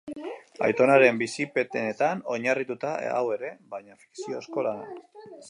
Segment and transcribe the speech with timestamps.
[0.67, 4.91] Aitonaren bizipenetan oinarrituta hau ere, baina fikziozko lana.